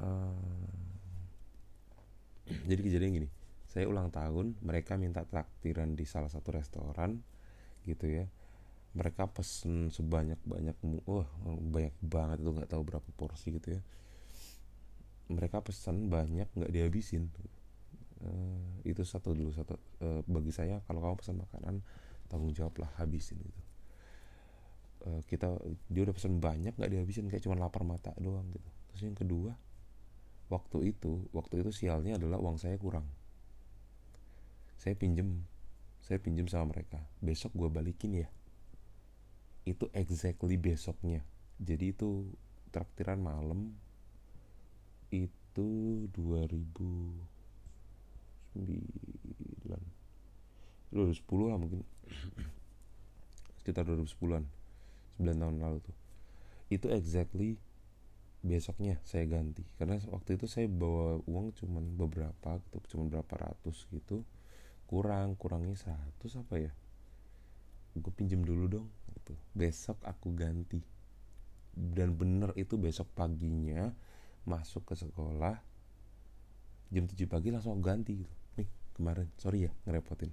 [0.00, 0.72] uh,
[2.70, 3.28] jadi kejadian gini.
[3.72, 7.24] Saya ulang tahun mereka minta traktiran di salah satu restoran
[7.88, 8.28] gitu ya.
[8.92, 10.76] Mereka pesen sebanyak banyak
[11.08, 13.82] wah banyak banget itu nggak tahu berapa porsi gitu ya.
[15.32, 17.32] Mereka pesan banyak nggak dihabisin.
[18.22, 19.74] Uh, itu satu dulu satu
[20.04, 21.82] uh, bagi saya kalau kamu pesan makanan
[22.30, 23.62] tanggung jawab lah habisin gitu.
[25.02, 25.58] Uh, kita
[25.90, 28.68] dia udah pesan banyak nggak dihabisin kayak cuma lapar mata doang gitu.
[28.92, 29.56] Terus yang kedua
[30.52, 33.08] waktu itu waktu itu sialnya adalah uang saya kurang.
[34.76, 35.48] Saya pinjem
[36.04, 37.00] saya pinjem sama mereka.
[37.24, 38.28] Besok gue balikin ya.
[39.64, 41.24] Itu exactly besoknya.
[41.56, 42.28] Jadi itu
[42.68, 43.72] traktiran malam
[45.08, 45.68] itu
[46.12, 48.60] 2009
[50.92, 51.80] 2010 lah mungkin.
[53.56, 54.44] Sekitar 2010an
[55.16, 55.96] 9 tahun lalu tuh.
[56.68, 57.56] Itu exactly
[58.42, 59.62] besoknya saya ganti.
[59.78, 64.26] Karena waktu itu saya bawa uang cuman beberapa gitu cuman berapa ratus gitu.
[64.90, 66.72] Kurang kurangnya seratus apa ya?
[67.96, 69.38] Gue pinjem dulu dong gitu.
[69.54, 70.82] Besok aku ganti.
[71.72, 73.88] Dan bener itu besok paginya
[74.44, 75.56] masuk ke sekolah
[76.92, 78.34] jam 7 pagi langsung aku ganti gitu.
[78.60, 80.28] Nih kemarin sorry ya ngerepotin.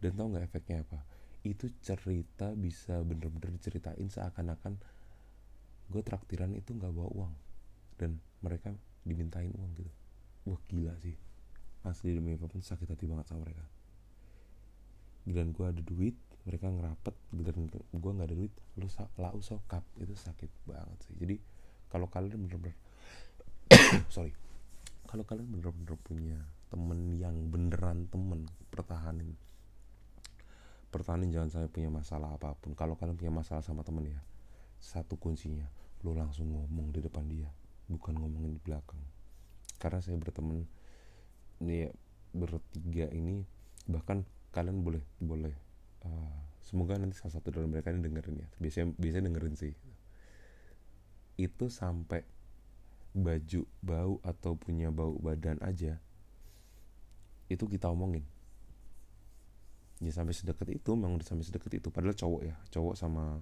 [0.00, 1.04] Dan tau nggak efeknya apa?
[1.44, 4.80] Itu cerita bisa bener-bener diceritain seakan-akan
[5.86, 7.34] gue traktiran itu nggak bawa uang.
[7.96, 8.74] Dan mereka
[9.06, 9.92] dimintain uang gitu.
[10.50, 11.14] Wah gila sih.
[11.86, 13.64] Asli demi apa pun sakit hati banget sama mereka.
[15.26, 16.14] Dan gue ada duit
[16.46, 18.86] mereka ngerapat dan gue nggak ada duit lu
[19.18, 19.82] lau sokap.
[19.98, 21.14] Itu sakit banget sih.
[21.18, 21.38] Jadi
[21.90, 22.74] kalau kalian bener-bener
[24.14, 24.34] sorry.
[25.06, 29.38] Kalau kalian bener-bener punya temen yang beneran temen pertahanin.
[30.90, 32.74] Pertahanin jangan sampai punya masalah apa pun.
[32.74, 34.18] Kalau kalian punya masalah sama temen ya
[34.80, 35.66] satu kuncinya
[36.04, 37.50] lo langsung ngomong di depan dia
[37.86, 38.98] bukan ngomongin di belakang.
[39.78, 40.66] Karena saya berteman
[41.62, 41.90] nih
[42.36, 43.40] bertiga ini
[43.88, 45.54] bahkan kalian boleh boleh
[46.04, 48.48] uh, semoga nanti salah satu dari mereka ini dengerin ya.
[48.58, 49.74] Biasanya biasanya dengerin sih.
[51.38, 52.24] Itu sampai
[53.16, 55.96] baju bau atau punya bau badan aja
[57.48, 58.26] itu kita omongin.
[60.02, 61.88] Ya sampai sedekat itu memang sampai sedekat itu.
[61.88, 63.40] Padahal cowok ya cowok sama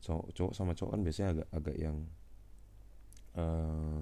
[0.00, 1.96] cowok cowok sama cowok kan biasanya agak agak yang
[3.36, 4.00] uh,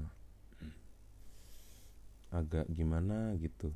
[2.31, 3.73] agak gimana gitu.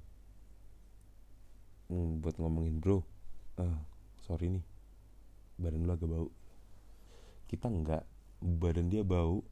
[1.90, 3.02] Hmm, buat ngomongin bro
[3.58, 3.78] uh,
[4.24, 4.64] sorry nih.
[5.58, 6.28] Badan lu agak bau.
[7.50, 8.04] Kita enggak
[8.42, 9.44] badan dia bau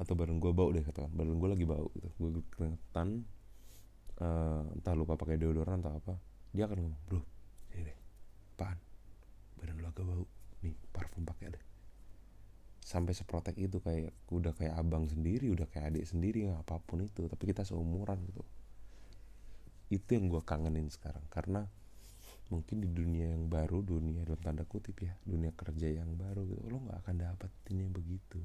[0.00, 1.12] atau badan gue bau deh katakan.
[1.12, 2.08] Badan gue lagi bau gitu.
[2.18, 3.22] Gue keringetan
[4.24, 6.14] uh, entah lupa pakai deodoran atau apa.
[6.52, 7.20] Dia akan ngomong bro
[7.72, 7.98] ini deh
[8.56, 8.78] apaan?
[9.60, 10.26] Badan lu agak bau
[10.62, 11.64] nih parfum pakai deh.
[12.82, 17.26] Sampai seprotek itu kayak udah kayak abang sendiri udah kayak adik sendiri apa pun itu.
[17.30, 18.42] Tapi kita seumuran gitu.
[19.92, 21.22] Itu yang gue kangenin sekarang.
[21.30, 21.62] Karena
[22.52, 26.68] mungkin di dunia yang baru dunia dalam tanda kutip ya dunia kerja yang baru gitu
[26.68, 28.44] lo nggak akan dapetin yang begitu.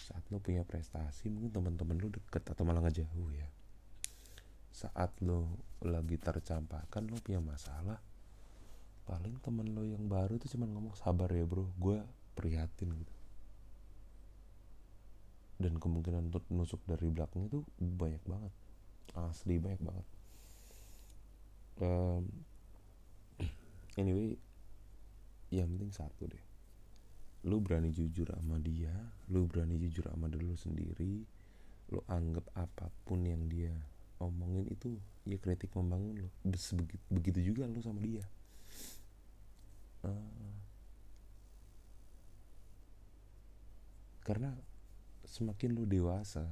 [0.00, 3.48] Saat lo punya prestasi mungkin teman-teman lo deket atau malah ngejauh ya.
[4.72, 8.00] Saat lo lagi tercampakkan lo punya masalah
[9.08, 12.04] paling temen lo yang baru itu cuma ngomong sabar ya bro gue
[12.36, 13.14] prihatin gitu.
[15.56, 18.52] Dan kemungkinan untuk nusuk dari belakang itu banyak banget.
[19.16, 20.06] Asli banyak banget.
[21.80, 22.22] Um,
[24.00, 24.36] anyway
[25.48, 26.44] yang penting satu deh.
[27.48, 28.92] Lu berani jujur sama dia
[29.28, 31.14] lu berani jujur sama diri lu sendiri
[31.92, 33.72] lu anggap apa pun yang dia
[34.20, 34.96] omongin itu
[35.28, 38.24] ya kritik membangun lo begitu, begitu juga lu sama dia
[44.28, 44.52] karena
[45.24, 46.44] semakin lu dewasa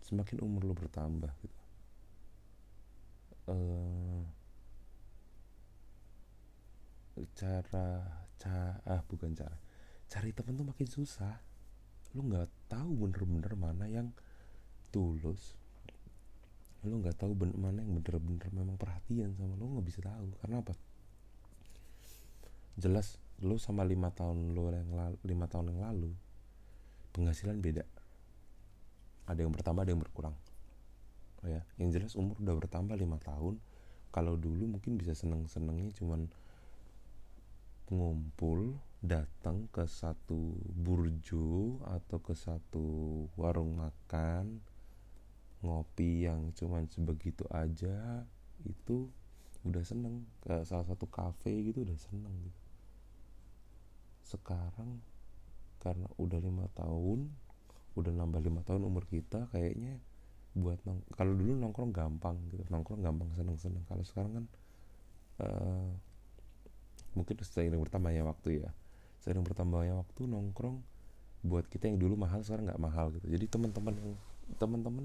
[0.00, 1.60] semakin umur lu bertambah gitu.
[3.44, 4.24] Uh,
[7.36, 8.08] cara
[8.40, 9.52] cara ah bukan cara.
[10.08, 11.36] Cari temen tuh makin susah.
[12.16, 14.08] Lu nggak tahu bener-bener mana yang
[14.88, 15.52] tulus.
[16.88, 20.32] Lu nggak tahu bener mana yang bener-bener memang perhatian sama lu nggak bisa tahu.
[20.40, 20.72] Karena apa
[22.78, 26.14] jelas lu sama lima tahun lu yang lalu lima tahun yang lalu
[27.10, 27.82] penghasilan beda.
[29.26, 30.34] Ada yang bertambah ada yang berkurang.
[31.42, 33.58] Oh ya yang jelas umur udah bertambah lima tahun
[34.14, 36.26] kalau dulu mungkin bisa seneng senengnya cuman
[37.90, 42.86] ngumpul datang ke satu burjo atau ke satu
[43.38, 44.58] warung makan
[45.62, 48.22] ngopi yang cuman sebegitu aja
[48.62, 49.10] itu
[49.66, 50.26] udah seneng.
[50.42, 52.57] Ke salah satu kafe gitu udah seneng gitu
[54.28, 55.00] sekarang
[55.80, 57.32] karena udah lima tahun
[57.96, 59.96] udah nambah lima tahun umur kita kayaknya
[60.52, 64.44] buat nong kalau dulu nongkrong gampang gitu nongkrong gampang seneng seneng kalau sekarang kan
[65.40, 65.90] uh,
[67.16, 68.70] mungkin seiring bertambahnya waktu ya.
[69.22, 70.82] Seiring bertambahnya waktu nongkrong
[71.42, 73.26] buat kita yang dulu mahal sekarang nggak mahal gitu.
[73.30, 74.12] Jadi teman-teman yang
[74.58, 75.04] teman-teman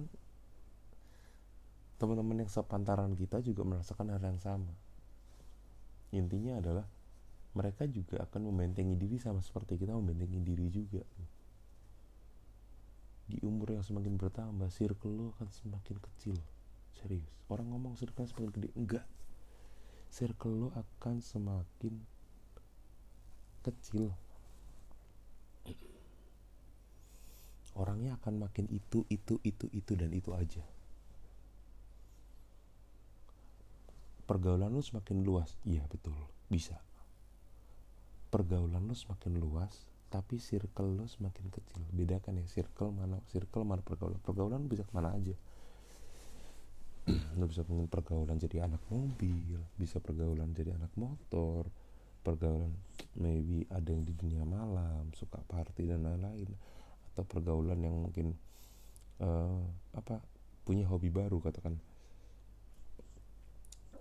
[2.02, 4.74] teman-teman yang sepantaran kita juga merasakan hal yang sama.
[6.14, 6.86] Intinya adalah
[7.54, 11.06] mereka juga akan membentengi diri sama seperti kita membentengi diri juga.
[13.30, 16.36] Di umur yang semakin bertambah circle lo akan semakin kecil.
[16.98, 17.30] Serius.
[17.54, 19.06] Orang ngomong circle semakin gede enggak.
[20.10, 21.94] Circle lo akan semakin
[23.62, 24.10] kecil.
[27.74, 30.62] Orangnya akan makin itu itu itu itu dan itu aja.
[34.26, 35.58] Pergaulan lu semakin luas.
[35.66, 36.14] Iya betul.
[36.50, 36.78] Bisa
[38.34, 41.82] pergaulan lu semakin luas tapi circle lo semakin kecil.
[41.90, 44.22] Bedakan ya circle mana circle mana pergaulan.
[44.22, 45.34] Pergaulan bisa ke mana aja.
[47.42, 51.68] Lo bisa pengen pergaulan jadi anak mobil bisa pergaulan jadi anak motor
[52.24, 52.72] pergaulan
[53.20, 56.54] maybe ada yang di dunia malam suka party dan lain-lain.
[57.10, 58.38] Atau pergaulan yang mungkin
[59.18, 59.66] uh,
[59.98, 60.22] apa
[60.62, 61.82] punya hobi baru katakan.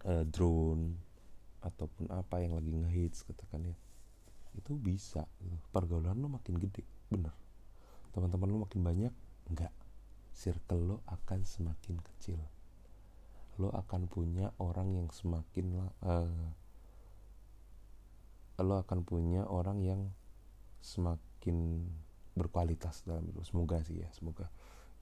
[0.03, 0.99] Uh, drone
[1.64, 3.77] ataupun apa yang lagi ngehits katakan ya
[4.57, 5.25] itu bisa.
[5.73, 7.33] Pergaulan lo makin gede bener.
[8.12, 9.15] Teman-teman lo makin banyak?
[9.49, 9.73] Enggak.
[10.33, 12.41] Circle lo akan semakin kecil.
[13.61, 16.49] Lo akan punya orang yang semakin uh,
[18.62, 20.01] lo akan punya orang yang
[20.81, 21.88] semakin
[22.37, 23.45] berkualitas dalam hidup.
[23.45, 24.49] Semoga sih ya semoga.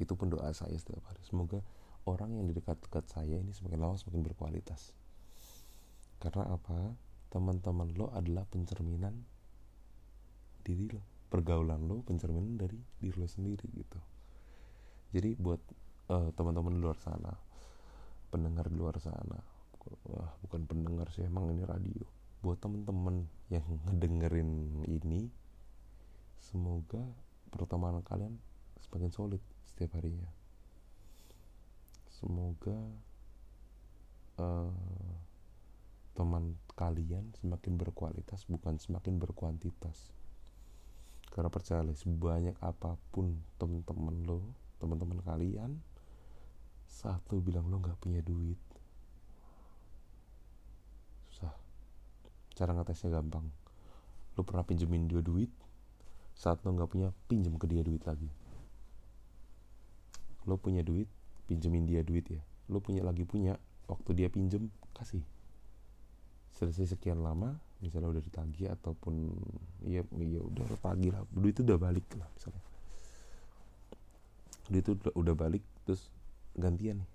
[0.01, 1.23] Itu pun doa saya setiap hari.
[1.23, 1.61] Semoga
[2.09, 4.95] orang yang di dekat-dekat saya ini semakin lama semakin berkualitas.
[6.21, 6.95] Karena apa?
[7.31, 9.15] Teman-teman lo adalah pencerminan
[10.63, 14.01] diri lo pergaulan lo pencerminan dari diri lo sendiri gitu.
[15.15, 15.63] Jadi buat
[16.11, 17.31] uh, teman-teman luar sana
[18.31, 19.39] pendengar di luar sana
[20.07, 22.05] wah bukan pendengar sih emang ini radio.
[22.41, 25.31] Buat teman-teman yang ngedengerin ini
[26.41, 27.03] semoga
[27.51, 28.39] pertemanan kalian
[28.83, 30.29] semakin solid setiap harinya.
[32.11, 32.77] Semoga
[34.37, 34.75] uh,
[36.15, 40.13] teman kalian semakin berkualitas bukan semakin berkuantitas
[41.31, 44.43] karena percaya sebanyak apa pun temen-temen lo
[44.83, 45.79] teman-teman kalian
[46.91, 48.59] satu bilang lo nggak punya duit.
[51.31, 51.55] Susah.
[52.59, 53.47] Cara ngetesnya gampang.
[54.35, 55.49] Lo pernah pinjemin dia duit
[56.35, 58.27] saat lo nggak punya pinjem ke dia duit lagi.
[60.51, 61.07] Lo punya duit
[61.47, 62.43] pinjemin dia duit ya.
[62.67, 63.55] Lo punya lagi punya
[63.87, 65.23] waktu dia pinjem kasih.
[66.59, 69.33] Selesai sekian lama misalnya udah ditagih ataupun
[69.89, 71.25] ya ya udah tagih lah.
[71.33, 72.63] Duit itu udah balik lah misalnya.
[74.71, 76.13] Duit itu udah, balik terus
[76.55, 77.11] gantian nih.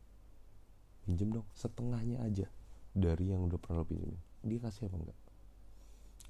[1.06, 2.50] Pinjem dong setengahnya aja
[2.98, 3.88] dari yang udah pernah lo
[4.46, 5.20] dia kasih apa enggak?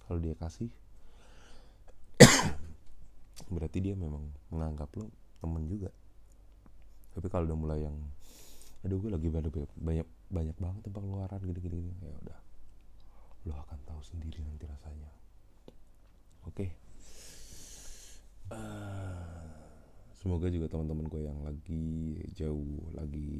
[0.05, 0.69] Kalau dia kasih
[3.55, 5.07] berarti dia memang menganggap lo
[5.39, 5.89] temen juga.
[7.15, 7.95] Tapi kalau udah mulai yang
[8.83, 9.49] aduh gue lagi banyak
[9.81, 12.05] banyak banyak banget pengeluaran gini gini, gini.
[12.05, 12.44] ya udah
[13.45, 15.11] lo akan tahu sendiri nanti rasanya.
[16.45, 16.53] Oke?
[16.53, 16.69] Okay.
[18.51, 19.45] uh, eh,
[20.17, 23.31] semoga juga teman-teman gue yang lagi jauh lagi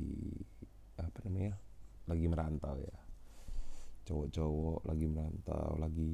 [0.98, 1.58] apa namanya
[2.06, 2.96] lagi merantau ya.
[4.06, 6.13] Cowok-cowok lagi merantau lagi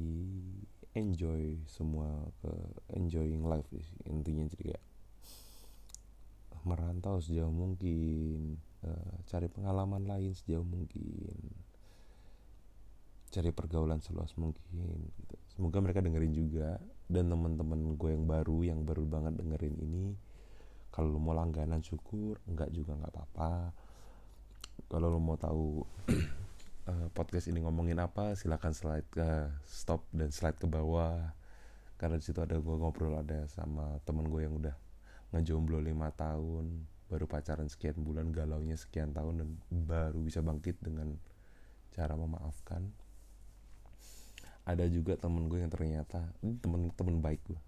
[0.92, 2.08] enjoy semua
[2.44, 2.52] ke
[2.96, 4.84] enjoying life sih intinya jadi kayak
[6.62, 11.34] merantau sejauh mungkin uh, cari pengalaman lain sejauh mungkin
[13.32, 15.36] cari pergaulan seluas mungkin gitu.
[15.56, 16.76] semoga mereka dengerin juga.
[17.08, 20.16] Dan teman-teman gue yang baru yang baru banget dengerin ini
[20.92, 22.36] kalau lo mau langganan syukur.
[22.44, 23.72] Enggak juga nggak apa-apa.
[24.92, 25.80] Kalau lo mau tahu
[26.88, 29.28] uh, podcast ini ngomongin apa silahkan slide ke
[29.64, 31.32] stop dan slide ke bawah.
[31.96, 34.76] Karena di situ ada gue ngobrol ada sama temen gue yang udah
[35.32, 41.16] ngejomblo lima tahun baru pacaran sekian bulan galaunya sekian tahun dan baru bisa bangkit dengan
[41.92, 42.88] cara memaafkan
[44.62, 47.60] ada juga temen gue yang ternyata temen temen baik gue.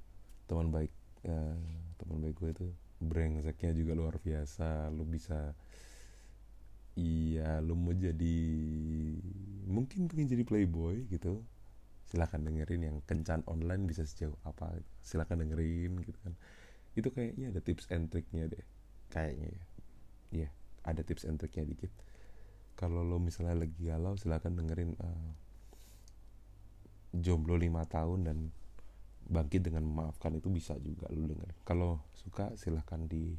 [0.47, 0.93] Teman baik
[1.27, 1.59] uh,
[1.99, 2.67] teman baik gue itu
[3.03, 4.91] brengseknya juga luar biasa.
[4.95, 5.55] Lu bisa
[6.95, 8.39] iya lu mau jadi
[9.67, 11.43] mungkin pengen jadi playboy gitu.
[12.07, 16.39] Silahkan dengerin yang kencan online bisa sejauh apa silahkan dengerin gitu kan.
[16.95, 18.65] Itu kayaknya ada tips and triknya deh
[19.11, 19.65] kayaknya ya.
[20.31, 20.49] Iya
[20.87, 21.91] ada tips and triknya dikit.
[22.79, 25.31] Kalau lo misalnya lagi galau silahkan dengerin uh,
[27.15, 28.39] jomblo lima tahun dan
[29.25, 33.33] bangkit dengan memaafkan itu bisa juga lo denger kalau suka silahkan di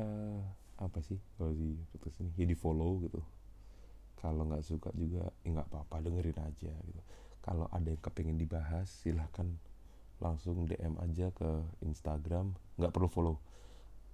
[0.00, 0.40] uh,
[0.76, 3.20] apa sih kalau di putus ini ya di follow gitu.
[4.16, 7.02] Kalau nggak suka juga ya nggak apa-apa dengerin aja gitu.
[7.40, 9.46] Kalau ada yang kepengen dibahas silahkan
[10.20, 12.56] langsung DM aja ke Instagram.
[12.76, 13.36] Nggak perlu follow.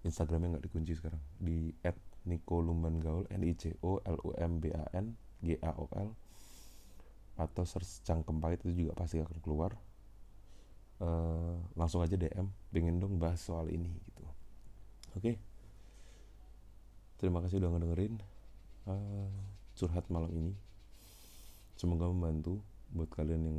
[0.03, 1.23] Instagramnya nggak dikunci sekarang.
[1.39, 1.75] Di
[2.27, 5.71] @nico lumban gaul n i c o l u m b a n g a
[5.75, 6.15] o l
[7.43, 9.75] atau search cangkem pahit itu juga pasti akan keluar.
[11.03, 14.23] Uh, langsung aja DM pengen dong bahas soal ini gitu.
[15.19, 15.19] Oke.
[15.19, 15.37] Okay?
[17.23, 18.19] terima kasih udah ngedengerin
[18.91, 19.31] uh,
[19.79, 20.59] curhat malam ini.
[21.79, 22.59] Semoga membantu
[22.91, 23.59] buat kalian yang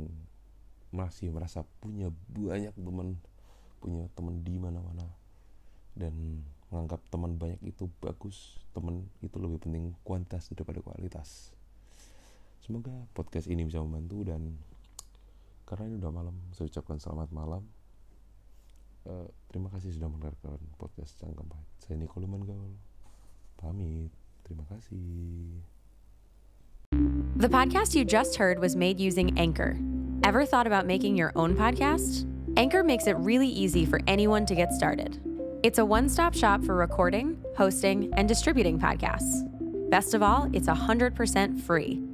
[0.92, 3.18] masih merasa punya banyak teman
[3.80, 5.08] punya teman di mana-mana
[5.96, 11.50] dan menganggap teman banyak itu bagus teman itu lebih penting kuantitas daripada kualitas
[12.64, 14.56] semoga podcast ini bisa membantu dan
[15.68, 17.60] karena ini udah malam saya ucapkan selamat malam
[19.04, 22.72] uh, terima kasih sudah mendengarkan podcast saya Gaul
[23.60, 24.08] pamit
[24.48, 25.60] terima kasih
[27.36, 29.76] The podcast you just heard was made using Anchor.
[30.22, 32.24] Ever thought about making your own podcast?
[32.56, 35.18] Anchor makes it really easy for anyone to get started.
[35.66, 39.42] It's a one stop shop for recording, hosting, and distributing podcasts.
[39.90, 41.18] Best of all, it's 100%
[41.60, 42.13] free.